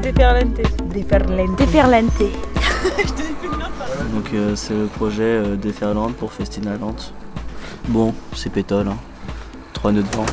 déferlante. 0.00 0.60
Déferlante. 0.92 1.56
Déferlante. 1.56 2.18
Donc 4.14 4.34
euh, 4.34 4.56
c'est 4.56 4.74
le 4.74 4.86
projet 4.86 5.22
euh, 5.22 5.56
Déferlante 5.56 6.14
pour 6.16 6.32
Festina 6.32 6.76
Lente. 6.76 7.12
Bon, 7.88 8.14
c'est 8.34 8.50
pétole, 8.50 8.88
hein. 8.88 8.96
Trois 9.72 9.92
nœuds 9.92 10.02
de 10.02 10.16
vent. 10.16 10.26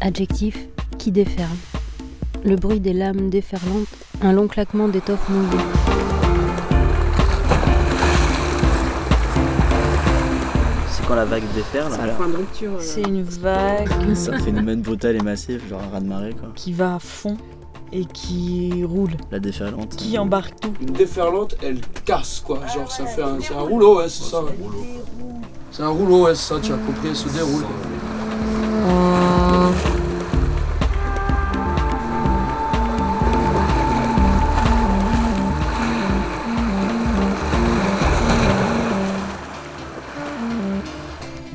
Adjectif 0.00 0.56
qui 0.98 1.10
déferle. 1.12 1.48
Le 2.44 2.56
bruit 2.56 2.80
des 2.80 2.92
lames 2.92 3.30
déferlantes, 3.30 3.88
un 4.22 4.32
long 4.32 4.46
claquement 4.46 4.88
d'étoffe 4.88 5.28
mouillée. 5.28 6.07
Quand 11.08 11.14
la 11.16 11.24
vague 11.24 11.42
déferle. 11.54 11.92
alors, 12.00 12.16
Point 12.16 12.28
de 12.28 12.36
rupture. 12.36 12.72
euh, 12.72 12.80
C'est 12.80 13.00
une 13.02 13.22
vague 13.22 13.88
C'est 14.14 14.34
un 14.34 14.38
phénomène 14.38 14.82
brutal 14.82 15.16
et 15.16 15.20
massif, 15.20 15.66
genre 15.68 15.80
un 15.82 15.90
raz-de-marée 15.94 16.34
quoi. 16.34 16.50
qui 16.54 16.72
va 16.72 16.96
à 16.96 16.98
fond 16.98 17.36
et 17.90 18.04
qui 18.04 18.84
roule, 18.84 19.12
La 19.32 19.38
déferlante. 19.40 19.96
qui 19.96 20.18
embarque 20.18 20.60
tout. 20.60 20.74
Une 20.82 20.92
déferlante, 20.92 21.56
elle 21.62 21.80
casse 22.04 22.42
quoi. 22.46 22.60
Genre 22.74 22.90
ça 22.92 23.06
fait 23.06 23.22
un, 23.22 23.38
c'est 23.40 23.54
un 23.54 23.62
rouleau, 23.62 23.98
ouais, 23.98 24.08
c'est 24.10 24.24
ça. 24.24 24.42
C'est 25.70 25.82
un 25.82 25.88
rouleau, 25.88 26.24
ouais, 26.24 26.34
c'est 26.34 26.54
ça, 26.54 26.60
tu 26.60 26.72
as 26.72 26.76
compris, 26.76 27.08
elle 27.08 27.16
se 27.16 27.28
déroule. 27.30 27.62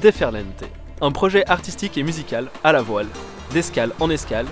Déferlante, 0.04 0.66
un 1.00 1.14
projet 1.14 1.50
artistique 1.50 1.98
et 1.98 2.04
musical 2.04 2.50
à 2.62 2.74
la 2.74 2.82
voile, 2.82 3.08
d'escale 3.54 3.94
en 4.02 4.10
escale, 4.10 4.48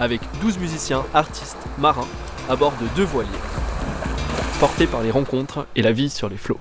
avec 0.00 0.20
12 0.40 0.58
musiciens, 0.58 1.04
artistes, 1.14 1.56
marins, 1.78 2.08
à 2.48 2.56
bord 2.56 2.72
de 2.72 2.88
deux 2.96 3.04
voiliers, 3.04 3.30
portés 4.58 4.88
par 4.88 5.02
les 5.02 5.12
rencontres 5.12 5.68
et 5.76 5.82
la 5.82 5.92
vie 5.92 6.10
sur 6.10 6.28
les 6.28 6.36
flots. 6.36 6.58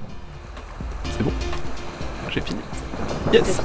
C'est 1.05 1.23
bon? 1.23 1.33
J'ai 2.29 2.41
fini. 2.41 2.59
Yes 3.33 3.61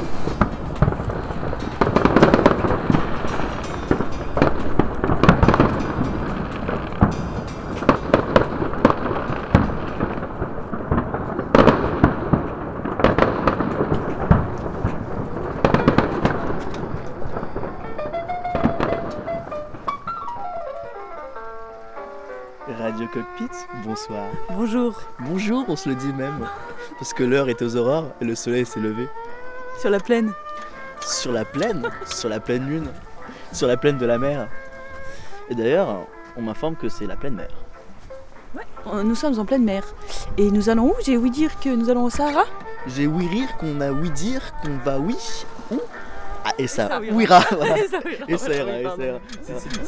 bonsoir. 23.91 24.31
Bonjour. 24.51 25.03
Bonjour, 25.19 25.65
on 25.67 25.75
se 25.75 25.89
le 25.89 25.97
dit 25.97 26.13
même. 26.13 26.47
Parce 26.99 27.13
que 27.13 27.25
l'heure 27.25 27.49
est 27.49 27.61
aux 27.61 27.75
aurores 27.75 28.13
et 28.21 28.25
le 28.25 28.37
soleil 28.37 28.65
s'est 28.65 28.79
levé. 28.79 29.09
Sur 29.81 29.91
la 29.91 29.99
plaine. 29.99 30.33
Sur 31.05 31.33
la 31.33 31.45
plaine, 31.45 31.91
sur 32.07 32.29
la 32.29 32.39
pleine 32.39 32.69
lune, 32.69 32.89
sur 33.53 33.67
la 33.67 33.77
plaine 33.77 33.99
de 33.99 34.07
la 34.07 34.19
mer. 34.19 34.47
Et 35.49 35.57
d'ailleurs, 35.57 36.07
on 36.37 36.43
m'informe 36.43 36.77
que 36.77 36.89
c'est 36.89 37.07
la 37.07 37.17
pleine 37.17 37.35
mer. 37.35 37.49
Euh, 38.87 39.03
Nous 39.03 39.17
sommes 39.17 39.39
en 39.41 39.45
pleine 39.45 39.65
mer. 39.65 39.83
Et 40.37 40.53
nous 40.53 40.69
allons 40.69 40.91
où? 40.91 40.95
J'ai 41.05 41.17
ouï 41.17 41.31
dire 41.31 41.59
que 41.59 41.71
nous 41.71 41.91
allons 41.91 42.05
au 42.05 42.11
Sahara 42.11 42.45
J'ai 42.87 43.09
ouï 43.09 43.27
rire 43.27 43.49
qu'on 43.59 43.81
a 43.81 43.91
ouï 43.91 44.11
dire 44.11 44.53
qu'on 44.63 44.77
va 44.85 44.99
oui. 45.01 45.17
Et 46.63 46.67
ça, 46.67 46.89
ça 46.89 47.01
ouïra. 47.01 47.41
voilà. 47.51 47.75
Ça 47.77 47.99
ira. 47.99 48.25
Et 48.29 48.37
ça 48.39 48.53
ira, 48.55 48.71
et 48.81 48.85
ça 48.85 49.05
ira. 49.07 49.19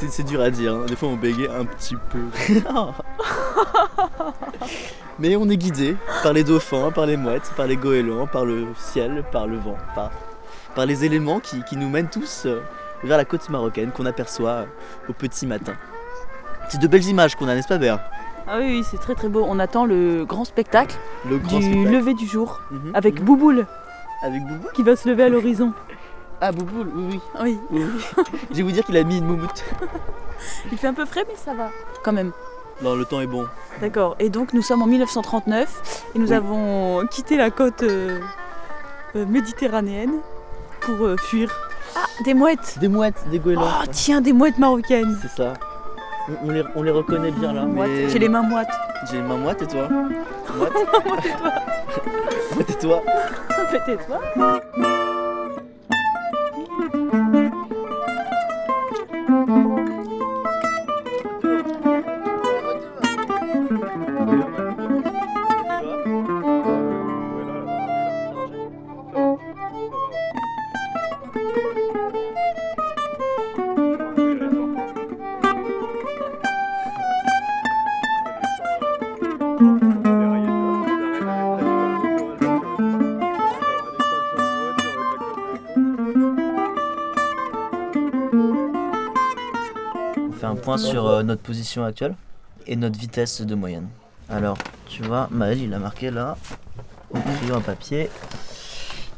C'est- 0.08 0.22
dur 0.22 0.40
à 0.40 0.50
dire, 0.50 0.74
hein. 0.74 0.84
des 0.86 0.96
fois 0.96 1.08
on 1.10 1.16
bégaye 1.16 1.48
un 1.48 1.64
petit 1.64 1.96
peu. 2.10 2.20
Mais 5.18 5.36
on 5.36 5.48
est 5.48 5.56
guidé 5.56 5.96
par 6.22 6.32
les 6.32 6.44
dauphins, 6.44 6.90
par 6.90 7.06
les 7.06 7.16
mouettes, 7.16 7.52
par 7.56 7.66
les 7.66 7.76
goélands, 7.76 8.26
par 8.26 8.44
le 8.44 8.66
ciel, 8.76 9.22
par 9.30 9.46
le 9.46 9.56
vent, 9.58 9.76
par, 9.94 10.10
par 10.74 10.86
les 10.86 11.04
éléments 11.04 11.38
qui, 11.40 11.62
qui 11.64 11.76
nous 11.76 11.88
mènent 11.88 12.08
tous 12.08 12.44
euh, 12.46 12.60
vers 13.04 13.16
la 13.18 13.24
côte 13.24 13.48
marocaine 13.50 13.90
qu'on 13.92 14.06
aperçoit 14.06 14.50
euh, 14.50 14.64
au 15.08 15.12
petit 15.12 15.46
matin. 15.46 15.74
C'est 16.68 16.80
de 16.80 16.86
belles 16.86 17.04
images 17.06 17.36
qu'on 17.36 17.48
a, 17.48 17.54
n'est-ce 17.54 17.68
pas 17.68 17.78
Béa 17.78 18.00
Ah 18.48 18.56
oui, 18.58 18.78
oui, 18.78 18.84
c'est 18.90 18.96
très 18.98 19.14
très 19.14 19.28
beau. 19.28 19.44
On 19.46 19.58
attend 19.58 19.84
le 19.84 20.24
grand 20.24 20.44
spectacle 20.44 20.96
Le 21.28 21.36
grand 21.38 21.58
du 21.58 21.64
spectacle. 21.64 21.92
lever 21.92 22.14
du 22.14 22.26
jour 22.26 22.60
Mhm, 22.70 22.92
avec. 22.94 23.22
Bouboule 23.22 23.66
Avec 24.24 24.42
Boubou 24.46 24.68
qui 24.74 24.82
va 24.82 24.96
se 24.96 25.08
lever 25.08 25.24
à 25.24 25.28
l'horizon. 25.28 25.72
Ah 26.44 26.50
Bouboule, 26.50 26.90
oui 26.94 27.20
oui. 27.40 27.58
Oui. 27.70 27.86
Je 28.50 28.56
vais 28.56 28.62
vous 28.64 28.72
dire 28.72 28.84
qu'il 28.84 28.96
a 28.96 29.04
mis 29.04 29.18
une 29.18 29.26
moumoute. 29.26 29.64
il 30.72 30.76
fait 30.76 30.88
un 30.88 30.94
peu 30.94 31.04
frais 31.06 31.24
mais 31.28 31.36
ça 31.36 31.54
va 31.54 31.70
quand 32.02 32.12
même. 32.12 32.32
Non, 32.82 32.96
le 32.96 33.04
temps 33.04 33.20
est 33.20 33.28
bon. 33.28 33.46
D'accord. 33.80 34.16
Et 34.18 34.28
donc 34.28 34.52
nous 34.52 34.62
sommes 34.62 34.82
en 34.82 34.86
1939 34.86 36.02
et 36.14 36.18
nous 36.18 36.28
Oui. 36.30 36.34
avons 36.34 37.06
quitté 37.06 37.36
la 37.36 37.50
côte 37.50 37.84
euh, 37.84 38.18
euh, 39.14 39.24
méditerranéenne 39.26 40.14
pour 40.80 41.04
euh, 41.06 41.16
fuir. 41.16 41.48
Ah, 41.94 42.00
des 42.24 42.34
mouettes 42.34 42.78
Des 42.80 42.88
mouettes, 42.88 43.22
des 43.30 43.38
goélands. 43.38 43.68
Oh 43.82 43.86
tiens, 43.92 44.20
des 44.20 44.32
mouettes 44.32 44.58
marocaines 44.58 45.16
C'est 45.22 45.30
ça. 45.42 45.52
On, 46.28 46.48
on 46.48 46.50
les, 46.50 46.64
on 46.74 46.82
les 46.82 46.90
reconnaît 46.90 47.30
bien 47.30 47.52
là. 47.52 47.64
Mais- 47.66 48.08
J'ai 48.08 48.18
les 48.18 48.28
mains 48.28 48.42
moites. 48.42 48.70
J'ai 49.08 49.18
les 49.18 49.22
mains 49.22 49.36
moites 49.36 49.62
et 49.62 49.66
toi? 49.68 49.88
Moite 50.58 50.72
Moite 52.54 52.70
et 52.70 52.78
toi 52.78 53.02
Peut-être 53.70 54.06
pas. 54.06 54.20
On 54.36 54.40
fait 54.40 54.60
un 54.84 54.91
point 90.62 90.78
sur 90.78 91.06
euh, 91.06 91.22
notre 91.22 91.42
position 91.42 91.84
actuelle 91.84 92.14
et 92.66 92.76
notre 92.76 92.98
vitesse 92.98 93.42
de 93.42 93.54
moyenne. 93.54 93.88
Alors, 94.28 94.56
tu 94.86 95.02
vois, 95.02 95.28
Maël, 95.30 95.60
il 95.60 95.74
a 95.74 95.78
marqué 95.78 96.10
là, 96.10 96.36
au 97.10 97.18
crayon 97.18 97.56
à 97.56 97.60
papier, 97.60 98.08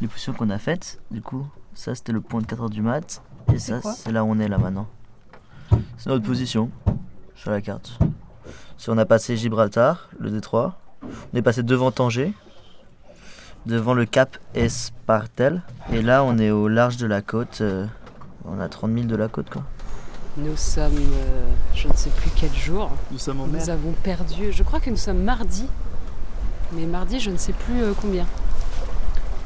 les 0.00 0.09
positions 0.09 0.32
qu'on 0.32 0.50
a 0.50 0.59
faites. 0.59 0.99
Du 1.10 1.21
coup, 1.21 1.47
ça 1.75 1.94
c'était 1.94 2.12
le 2.12 2.21
point 2.21 2.41
de 2.41 2.47
4h 2.47 2.71
du 2.71 2.82
mat. 2.82 3.22
Et 3.53 3.59
ça, 3.59 3.81
c'est 3.82 4.10
là 4.10 4.25
où 4.25 4.28
on 4.31 4.38
est 4.38 4.49
là 4.49 4.59
maintenant. 4.59 4.88
C'est 5.99 6.09
notre 6.09 6.25
position 6.25 6.71
sur 7.37 7.50
la 7.50 7.61
carte. 7.61 7.99
Si 8.78 8.91
on 8.91 8.99
a 8.99 9.05
passé 9.05 9.37
Gibraltar, 9.37 10.09
le 10.19 10.31
Détroit, 10.31 10.78
on 11.32 11.37
est 11.37 11.43
passé 11.43 11.62
devant 11.62 11.91
Tanger, 11.93 12.32
devant 13.66 13.94
le 13.94 14.05
cap 14.06 14.37
Espartel, 14.55 15.62
et 15.93 16.03
là 16.03 16.25
on 16.25 16.38
est 16.38 16.50
au 16.50 16.69
large 16.69 16.97
de 16.97 17.06
la 17.06 17.22
côte. 17.22 17.59
euh, 17.61 17.87
on 18.47 18.61
a 18.61 18.69
30 18.69 18.93
000 18.93 19.05
de 19.06 19.16
la 19.16 19.28
côte 19.28 19.49
quoi. 19.50 19.62
Nous 20.36 20.56
sommes, 20.56 20.96
euh, 20.96 21.46
je 21.74 21.86
ne 21.88 21.92
sais 21.94 22.10
plus 22.10 22.30
quel 22.34 22.52
jour. 22.52 22.90
Nous 23.10 23.18
sommes 23.18 23.40
en 23.40 23.46
Nous 23.46 23.70
avons 23.70 23.92
perdu, 24.02 24.52
je 24.52 24.62
crois 24.64 24.80
que 24.80 24.90
nous 24.90 24.96
sommes 24.96 25.22
mardi. 25.22 25.66
Mais 26.72 26.86
mardi, 26.86 27.20
je 27.20 27.30
ne 27.30 27.36
sais 27.36 27.52
plus 27.52 27.82
euh, 27.82 27.92
combien. 28.00 28.26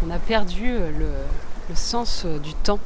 On 0.07 0.11
a 0.11 0.19
perdu 0.19 0.71
euh, 0.71 0.91
le, 0.99 1.11
le 1.69 1.75
sens 1.75 2.23
euh, 2.25 2.39
du 2.39 2.55
temps 2.55 2.79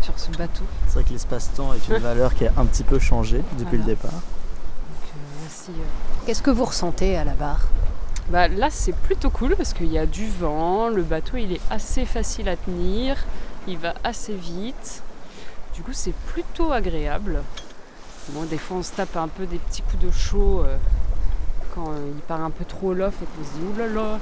sur 0.00 0.16
ce 0.18 0.30
bateau. 0.30 0.62
C'est 0.86 0.94
vrai 0.94 1.04
que 1.04 1.10
l'espace-temps 1.10 1.72
est 1.74 1.88
une 1.88 1.98
valeur 2.02 2.34
qui 2.34 2.46
a 2.46 2.52
un 2.56 2.66
petit 2.66 2.84
peu 2.84 2.98
changé 3.00 3.42
depuis 3.58 3.78
le 3.78 3.84
départ. 3.84 4.10
Donc, 4.12 4.20
euh, 4.20 5.18
voici, 5.40 5.70
euh, 5.70 5.84
Qu'est-ce 6.26 6.42
que 6.42 6.50
vous 6.50 6.64
ressentez 6.64 7.16
à 7.16 7.24
la 7.24 7.34
barre? 7.34 7.62
Bah, 8.30 8.46
là, 8.46 8.68
c'est 8.70 8.94
plutôt 8.94 9.30
cool 9.30 9.56
parce 9.56 9.72
qu'il 9.72 9.90
y 9.92 9.98
a 9.98 10.06
du 10.06 10.28
vent, 10.28 10.88
le 10.88 11.02
bateau 11.02 11.36
il 11.36 11.52
est 11.52 11.60
assez 11.70 12.04
facile 12.04 12.48
à 12.48 12.56
tenir, 12.56 13.16
il 13.66 13.78
va 13.78 13.94
assez 14.04 14.34
vite. 14.34 15.02
Du 15.74 15.82
coup, 15.82 15.92
c'est 15.92 16.14
plutôt 16.26 16.72
agréable. 16.72 17.42
Bon, 18.30 18.44
des 18.44 18.58
fois, 18.58 18.76
on 18.78 18.82
se 18.82 18.92
tape 18.92 19.16
un 19.16 19.28
peu 19.28 19.46
des 19.46 19.58
petits 19.58 19.82
coups 19.82 20.04
de 20.04 20.10
chaud 20.10 20.62
euh, 20.64 20.76
quand 21.74 21.88
euh, 21.88 22.12
il 22.14 22.20
part 22.22 22.42
un 22.42 22.50
peu 22.50 22.64
trop 22.64 22.88
au 22.88 22.94
lof 22.94 23.14
et 23.22 23.24
qu'on 23.24 23.44
se 23.44 23.58
dit 23.58 23.66
oulala, 23.72 24.18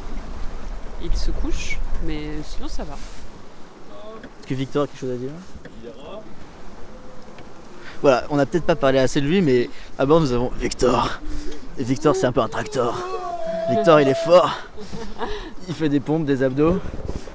il 1.02 1.14
se 1.17 1.31
couche, 1.31 1.79
mais 2.06 2.23
sinon 2.44 2.69
ça 2.69 2.85
va. 2.85 2.94
Est-ce 2.94 4.47
que 4.47 4.55
Victor 4.55 4.85
a 4.85 4.87
quelque 4.87 5.00
chose 5.00 5.11
à 5.11 5.17
dire? 5.17 5.32
Voilà, 8.00 8.25
on 8.31 8.37
n'a 8.37 8.47
peut-être 8.47 8.64
pas 8.64 8.76
parlé 8.76 8.99
assez 8.99 9.20
de 9.20 9.26
lui, 9.26 9.43
mais 9.43 9.69
à 9.99 10.06
bord 10.06 10.20
nous 10.20 10.32
avons 10.32 10.50
Victor. 10.58 11.20
Et 11.79 11.85
Victor, 11.85 12.17
c'est 12.17 12.26
un 12.26 12.32
peu 12.32 12.41
un 12.41 12.49
tracteur. 12.49 12.94
Victor, 13.69 14.00
il 14.00 14.08
est 14.08 14.14
fort. 14.14 14.56
Il 15.69 15.75
fait 15.75 15.88
des 15.88 16.00
pompes, 16.00 16.25
des 16.25 16.43
abdos. 16.43 16.79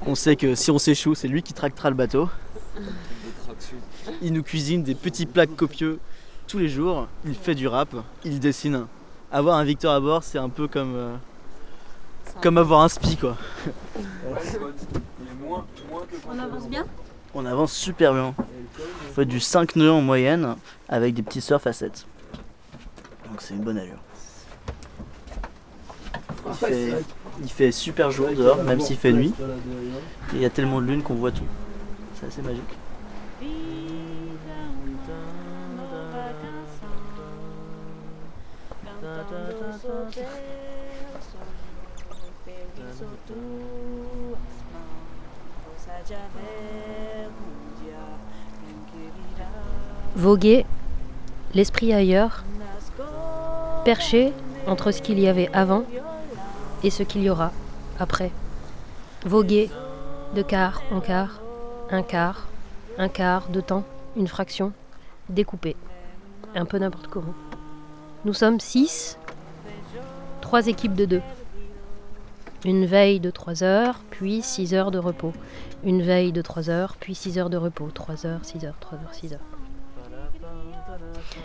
On 0.07 0.15
sait 0.15 0.35
que 0.35 0.55
si 0.55 0.71
on 0.71 0.79
s'échoue, 0.79 1.15
c'est 1.15 1.27
lui 1.27 1.43
qui 1.43 1.53
tractera 1.53 1.89
le 1.89 1.95
bateau. 1.95 2.29
Il 4.21 4.33
nous 4.33 4.43
cuisine 4.43 4.83
des 4.83 4.95
petits 4.95 5.25
plats 5.25 5.47
copieux 5.47 5.99
tous 6.47 6.59
les 6.59 6.69
jours. 6.69 7.07
Il 7.25 7.35
fait 7.35 7.55
du 7.55 7.67
rap, 7.67 7.89
il 8.23 8.39
dessine. 8.39 8.85
Avoir 9.31 9.57
un 9.57 9.63
Victor 9.63 9.93
à 9.93 9.99
bord, 9.99 10.23
c'est 10.23 10.37
un 10.37 10.49
peu 10.49 10.67
comme, 10.67 10.95
euh, 10.95 11.15
comme 12.41 12.57
avoir 12.57 12.81
un 12.81 12.89
spi 12.89 13.17
quoi. 13.17 13.35
On 16.29 16.39
avance 16.39 16.67
bien? 16.67 16.85
On 17.33 17.45
avance 17.45 17.73
super 17.73 18.13
bien. 18.13 18.33
On 18.79 19.13
fait 19.13 19.25
du 19.25 19.39
5 19.39 19.75
nœuds 19.75 19.91
en 19.91 20.01
moyenne 20.01 20.55
avec 20.87 21.13
des 21.13 21.21
petits 21.21 21.41
surf 21.41 21.65
à 21.67 21.73
7. 21.73 22.05
Donc 23.29 23.41
c'est 23.41 23.53
une 23.55 23.61
bonne 23.61 23.77
allure. 23.77 23.99
Il 26.47 26.53
fait, 26.53 26.93
il 27.41 27.49
fait 27.49 27.71
super 27.71 28.11
jour 28.11 28.29
dehors, 28.29 28.63
même 28.63 28.79
s'il 28.79 28.97
fait 28.97 29.11
nuit. 29.11 29.33
Et 30.33 30.35
il 30.35 30.41
y 30.41 30.45
a 30.45 30.49
tellement 30.49 30.79
de 30.79 30.85
lune 30.85 31.01
qu'on 31.01 31.15
voit 31.15 31.31
tout. 31.31 31.43
C'est 32.19 32.27
assez 32.27 32.41
magique. 32.41 32.61
Voguer, 50.15 50.65
l'esprit 51.53 51.93
ailleurs, 51.93 52.43
perché 53.83 54.33
entre 54.65 54.91
ce 54.91 55.01
qu'il 55.01 55.19
y 55.19 55.27
avait 55.27 55.49
avant 55.53 55.83
et 56.83 56.89
ce 56.89 57.03
qu'il 57.03 57.21
y 57.21 57.29
aura 57.29 57.51
après. 57.99 58.31
Voguer 59.25 59.69
de 60.35 60.41
quart 60.41 60.81
en 60.91 61.01
quart, 61.01 61.41
un 61.91 62.01
quart, 62.01 62.47
un 62.97 63.09
quart 63.09 63.49
de 63.49 63.61
temps, 63.61 63.83
une 64.15 64.27
fraction, 64.27 64.71
découpée, 65.29 65.75
un 66.55 66.65
peu 66.65 66.77
n'importe 66.77 67.07
comment. 67.07 67.33
Nous 68.23 68.33
sommes 68.33 68.59
six, 68.59 69.17
trois 70.41 70.67
équipes 70.67 70.95
de 70.95 71.05
deux. 71.05 71.21
Une 72.63 72.85
veille 72.85 73.19
de 73.19 73.29
trois 73.29 73.63
heures, 73.63 74.01
puis 74.09 74.41
six 74.41 74.73
heures 74.73 74.91
de 74.91 74.97
repos. 74.97 75.33
Une 75.83 76.01
veille 76.01 76.31
de 76.31 76.41
trois 76.41 76.69
heures, 76.69 76.95
puis 76.99 77.13
six 77.13 77.37
heures 77.37 77.51
de 77.51 77.57
repos. 77.57 77.89
Trois 77.93 78.25
heures, 78.25 78.43
six 78.43 78.65
heures, 78.65 78.77
trois 78.79 78.97
heures, 78.97 79.13
six 79.13 79.33
heures. 79.33 79.39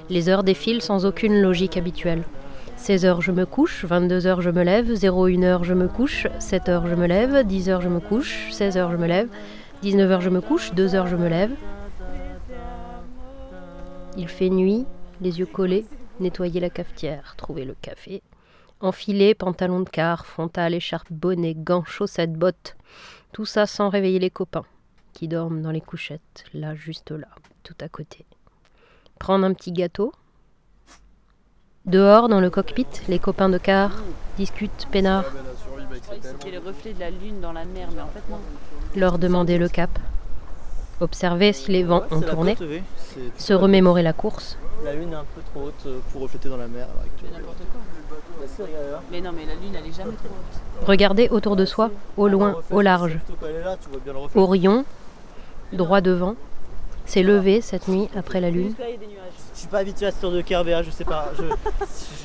Les 0.09 0.29
heures 0.29 0.45
défilent 0.45 0.81
sans 0.81 1.05
aucune 1.05 1.43
logique 1.43 1.77
habituelle. 1.77 2.25
16 2.77 3.05
heures 3.05 3.21
je 3.21 3.31
me 3.31 3.45
couche, 3.45 3.85
22 3.85 4.27
heures 4.27 4.41
je 4.41 4.49
me 4.49 4.63
lève, 4.63 4.91
01 4.91 5.43
heure 5.43 5.65
je 5.65 5.75
me 5.75 5.87
couche, 5.87 6.27
7 6.39 6.71
heures 6.71 6.87
je 6.87 6.95
me 6.95 7.07
lève, 7.07 7.45
10 7.45 7.69
heures 7.69 7.83
je 7.83 7.91
me 7.91 8.01
couche, 8.01 8.51
16 8.53 8.79
heures 8.79 8.91
je 8.91 8.97
me 8.97 9.07
lève, 9.07 9.29
19 9.83 10.11
heures 10.11 10.21
je 10.21 10.31
me 10.31 10.41
couche, 10.41 10.73
2 10.73 10.95
heures 10.95 11.07
je 11.07 11.17
me 11.17 11.29
lève. 11.29 11.53
Il 14.17 14.29
fait 14.29 14.51
nuit, 14.51 14.85
les 15.21 15.39
yeux 15.39 15.47
collés, 15.47 15.87
nettoyer 16.19 16.61
la 16.61 16.71
cafetière, 16.71 17.35
trouver 17.37 17.65
le 17.65 17.75
café, 17.81 18.23
enfiler 18.81 19.35
pantalon 19.35 19.81
de 19.81 19.89
car, 19.89 20.27
frontal, 20.27 20.75
écharpe, 20.75 21.11
bonnet, 21.11 21.55
gants, 21.55 21.85
chaussettes, 21.85 22.35
bottes. 22.35 22.77
Tout 23.33 23.47
ça 23.47 23.67
sans 23.67 23.89
réveiller 23.89 24.19
les 24.19 24.31
copains, 24.31 24.67
qui 25.13 25.29
dorment 25.29 25.63
dans 25.63 25.71
les 25.71 25.81
couchettes, 25.81 26.45
là, 26.53 26.75
juste 26.75 27.13
là, 27.13 27.29
tout 27.63 27.77
à 27.81 27.89
côté. 27.89 28.27
Prendre 29.19 29.47
un 29.47 29.55
petit 29.55 29.73
gâteau. 29.73 30.13
Dehors, 31.87 32.29
dans 32.29 32.41
le 32.41 32.51
cockpit, 32.51 32.87
les 33.09 33.19
copains 33.19 33.49
de 33.49 33.59
car 33.59 33.93
discutent 34.37 34.89
peinard, 34.91 35.25
C'était 36.23 36.51
le 36.51 36.59
reflet 36.59 36.93
de 36.93 37.01
la 37.01 37.11
lune 37.11 37.41
dans 37.41 37.53
la 37.53 37.65
mer, 37.65 37.89
mais 37.95 38.03
en 38.03 38.09
fait 38.09 38.23
non. 38.31 38.39
leur 38.97 39.19
demander 39.19 39.59
le 39.59 39.69
cap. 39.69 39.91
Observer 41.01 41.53
si 41.55 41.71
les 41.73 41.83
vents 41.83 42.03
ont 42.11 42.21
tourné, 42.21 42.57
se 43.39 43.53
remémorer 43.55 44.03
la 44.03 44.13
course. 44.13 44.59
La 44.85 44.95
lune 44.95 45.13
est 45.13 45.17
un 45.17 45.25
peu 45.35 45.41
trop 45.53 45.67
haute 45.67 45.87
euh, 45.87 45.99
pour 46.13 46.23
refléter 46.23 46.49
dans 46.49 46.57
la 46.57 46.69
mer. 46.69 46.87
actuelle. 47.05 47.31
N'importe 47.33 47.59
quoi. 47.59 48.67
Là. 48.67 49.03
Mais 49.11 49.21
non, 49.21 49.31
mais 49.33 49.45
la 49.45 49.55
lune, 49.55 49.75
elle 49.75 49.87
est 49.87 49.97
jamais 49.97 50.13
trop 50.17 50.29
haute. 50.29 50.87
Regarder 50.87 51.29
autour 51.29 51.57
de 51.57 51.65
soi, 51.65 51.91
au 52.17 52.29
loin, 52.29 52.57
au 52.71 52.81
large. 52.81 53.19
Orion, 54.35 54.85
droit 55.73 56.01
devant, 56.01 56.35
s'est 57.05 57.23
levé 57.23 57.61
cette 57.61 57.89
nuit 57.89 58.09
après 58.15 58.41
la 58.41 58.51
lune. 58.51 58.75
Je 59.61 59.65
suis 59.65 59.73
pas 59.73 59.81
habitué 59.81 60.07
à 60.07 60.11
cette 60.11 60.25
heure 60.25 60.31
de 60.33 60.41
quart, 60.41 60.65
Béa, 60.65 60.83
je 60.83 60.91
sais 60.91 61.05
pas. 61.05 61.33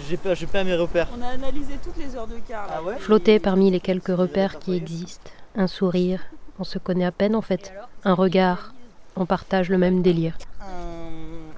Je 0.09 0.15
pas, 0.15 0.35
pas 0.49 0.63
mes 0.63 0.73
repères. 0.73 1.09
On 1.19 1.21
a 1.21 1.27
analysé 1.31 1.73
toutes 1.83 1.97
les 1.97 2.15
heures 2.15 2.27
de 2.27 2.37
quart. 2.37 2.65
Ah 2.73 2.81
ouais 2.81 2.95
Flotter 2.97 3.39
parmi 3.39 3.69
les 3.69 3.81
quelques 3.81 4.15
repères 4.15 4.57
qui 4.57 4.73
existent. 4.73 5.29
Un 5.53 5.67
sourire, 5.67 6.21
on 6.59 6.63
se 6.63 6.79
connaît 6.79 7.03
à 7.03 7.11
peine 7.11 7.35
en 7.35 7.41
fait. 7.41 7.73
Un 8.05 8.13
regard, 8.13 8.73
on 9.17 9.25
partage 9.25 9.67
le 9.69 9.77
même 9.77 10.01
délire. 10.01 10.37
Euh, 10.61 11.49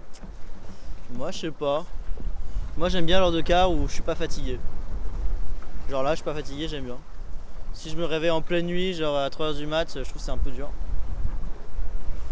Moi, 1.13 1.29
je 1.29 1.41
sais 1.41 1.51
pas. 1.51 1.85
Moi, 2.75 2.89
j'aime 2.89 3.05
bien 3.05 3.19
l'heure 3.19 3.31
de 3.31 3.41
quart 3.41 3.71
où 3.71 3.87
je 3.87 3.93
suis 3.93 4.01
pas 4.01 4.15
fatigué. 4.15 4.59
Genre 5.91 6.01
là, 6.01 6.13
je 6.13 6.15
suis 6.15 6.25
pas 6.25 6.33
fatigué, 6.33 6.67
j'aime 6.67 6.85
bien. 6.85 6.97
Si 7.73 7.91
je 7.91 7.97
me 7.97 8.05
réveille 8.05 8.31
en 8.31 8.41
pleine 8.41 8.65
nuit, 8.65 8.95
genre 8.95 9.15
à 9.15 9.29
3h 9.29 9.55
du 9.55 9.67
mat, 9.67 9.87
je 9.93 10.01
trouve 10.01 10.13
que 10.13 10.21
c'est 10.21 10.31
un 10.31 10.37
peu 10.39 10.49
dur. 10.49 10.69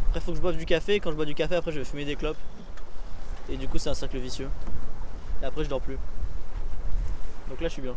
Après, 0.07 0.19
faut 0.19 0.31
que 0.31 0.37
je 0.37 0.41
boive 0.41 0.57
du 0.57 0.65
café. 0.65 0.99
Quand 0.99 1.11
je 1.11 1.15
bois 1.15 1.25
du 1.25 1.35
café, 1.35 1.57
après, 1.57 1.71
je 1.71 1.77
vais 1.77 1.85
fumer 1.85 2.05
des 2.05 2.15
clopes. 2.15 2.37
Et 3.49 3.57
du 3.57 3.67
coup, 3.67 3.77
c'est 3.77 3.89
un 3.89 3.93
cercle 3.93 4.17
vicieux. 4.17 4.49
Et 5.41 5.45
après, 5.45 5.63
je 5.63 5.69
dors 5.69 5.81
plus. 5.81 5.97
Donc 7.49 7.61
là, 7.61 7.67
je 7.67 7.73
suis 7.73 7.81
bien. 7.81 7.95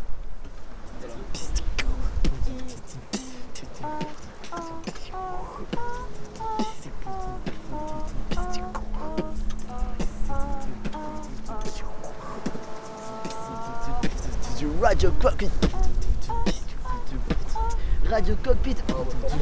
Radio 18.11 18.35
Cockpit. 18.43 18.77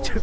Je 0.02 0.18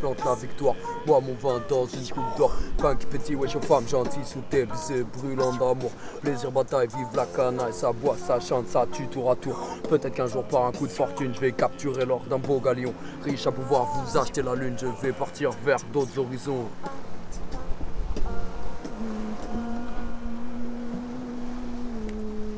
plante 0.00 0.24
la 0.24 0.34
victoire, 0.34 0.74
moi 1.06 1.20
mon 1.20 1.34
vin 1.34 1.62
dans 1.68 1.86
une 1.86 2.08
coupe 2.08 2.36
d'or 2.36 2.52
Punk 2.78 3.06
petit, 3.06 3.34
wesh 3.34 3.56
femme 3.58 3.86
gentille 3.88 4.24
sous 4.24 4.42
tes 4.50 4.66
baisers 4.66 5.04
brûlant 5.16 5.52
d'amour 5.52 5.90
Plaisir, 6.20 6.50
bataille, 6.50 6.88
vive 6.88 7.06
la 7.14 7.26
canaille, 7.26 7.72
ça 7.72 7.92
boit, 7.92 8.16
ça 8.18 8.40
chante, 8.40 8.68
ça 8.68 8.86
tue 8.92 9.06
tour 9.06 9.30
à 9.30 9.36
tour 9.36 9.56
Peut-être 9.88 10.14
qu'un 10.14 10.26
jour 10.26 10.44
par 10.44 10.66
un 10.66 10.72
coup 10.72 10.86
de 10.86 10.92
fortune 10.92 11.32
je 11.34 11.40
vais 11.40 11.52
capturer 11.52 12.04
l'or 12.04 12.20
d'un 12.28 12.38
beau 12.38 12.60
galion 12.60 12.92
Riche 13.24 13.46
à 13.46 13.52
pouvoir 13.52 13.86
vous 13.86 14.18
acheter 14.18 14.42
la 14.42 14.54
lune, 14.54 14.76
je 14.78 14.86
vais 15.06 15.12
partir 15.12 15.50
vers 15.64 15.78
d'autres 15.92 16.18
horizons 16.18 16.66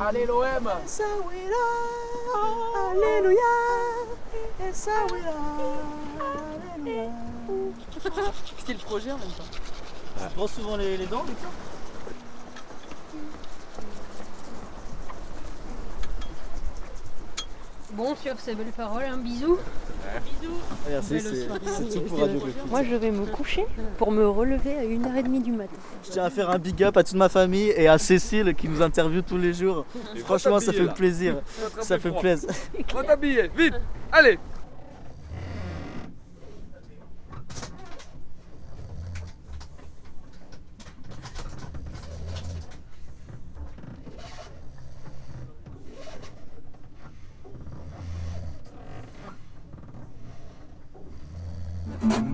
Allez 0.01 0.27
l'OM 0.27 0.69
C'était 8.59 8.73
le 8.73 8.79
projet 8.79 9.13
en 9.13 9.19
même 9.19 9.29
temps. 9.29 9.45
Tu 10.29 10.35
brosses 10.37 10.53
souvent 10.53 10.77
les, 10.77 10.97
les 10.97 11.07
dents, 11.07 11.23
Victor 11.23 11.51
Bon, 17.99 18.15
sur 18.15 18.39
ces 18.39 18.55
belles 18.55 18.67
paroles, 18.67 19.03
un 19.13 19.17
bisou. 19.17 19.59
Merci, 20.89 21.19
c'est 21.19 21.49
c'est 21.67 21.95
tout 21.95 22.03
pour 22.03 22.21
Radio. 22.21 22.41
Moi, 22.71 22.85
je 22.85 22.95
vais 22.95 23.11
me 23.11 23.27
coucher 23.27 23.67
pour 23.99 24.13
me 24.13 24.25
relever 24.25 24.79
à 24.79 24.85
1h30 24.85 25.43
du 25.43 25.51
matin. 25.51 25.75
Je 26.05 26.11
tiens 26.13 26.23
à 26.23 26.31
faire 26.31 26.49
un 26.49 26.61
big 26.61 26.81
up 26.85 26.97
à 26.97 27.03
toute 27.03 27.17
ma 27.17 27.29
famille 27.29 27.73
et 27.77 27.89
à 27.89 27.99
Cécile 27.99 28.55
qui 28.55 28.69
nous 28.69 28.83
interviewe 28.83 29.23
tous 29.23 29.37
les 29.37 29.53
jours. 29.53 29.85
Franchement, 30.25 30.61
ça 30.61 30.73
fait 30.73 30.87
plaisir. 30.95 31.41
Ça 31.81 31.99
fait 31.99 32.13
plaisir. 32.13 32.49
Va 32.95 33.03
t'habiller, 33.03 33.51
vite 33.57 33.75
Allez 34.13 34.39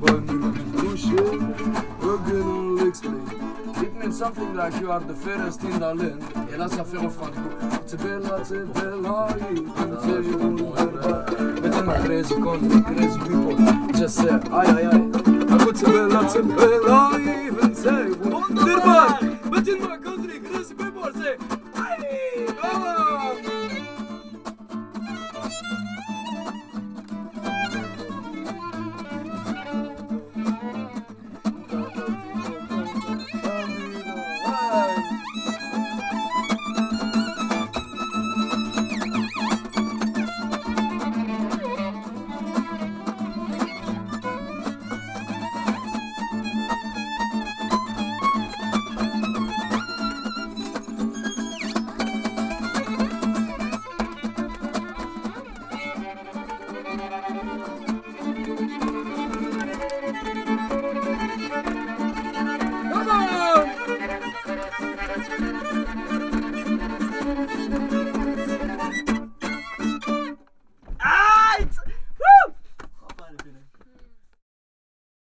Bonne 0.01 0.25
nuit, 0.27 0.65
touché, 0.77 1.17
revenons 2.01 2.85
l'explique. 2.85 3.13
It 3.83 3.93
means 3.99 4.17
something 4.17 4.55
like 4.55 4.81
you 4.81 4.91
are 4.91 5.01
the 5.01 5.15
fairest 5.15 5.63
in 5.65 5.79
the 5.79 5.95
land. 5.95 6.21
Et 6.53 6.57
là, 6.57 6.69
ça 6.69 6.85
fait 6.85 6.99
refrain 6.99 7.27
du 7.27 7.39
coup. 7.39 7.49
C'est 7.87 8.01
bella, 8.01 8.39
c'est 8.45 8.65
bella, 8.73 9.29
c'est 10.01 10.21
Mettez 11.63 11.83
ma 11.83 11.95
crazy 11.95 12.35
con, 12.35 12.59
crazy 12.85 13.19
people. 13.19 13.57
Just 13.95 14.17
say, 14.17 14.31
aïe 14.31 14.69
aïe 14.69 14.87
aïe. 14.93 15.11
Écoute, 15.61 15.77
c'est 15.77 15.91
bella, 15.91 16.21
c'est 16.29 16.43
bella, 16.43 17.11
even 17.47 17.75
say. 17.75 18.11
Dirban, 18.65 19.19
mettez 19.51 19.79
ma 19.81 19.95